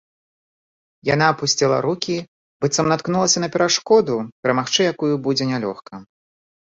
Яна 1.13 1.25
апусціла 1.33 1.77
рукі, 1.85 2.15
быццам 2.65 2.89
наткнулася 2.91 3.43
на 3.43 3.49
перашкоду, 3.57 4.15
перамагчы 4.47 4.81
якую 4.93 5.11
будзе 5.29 5.45
нялёгка. 5.51 5.93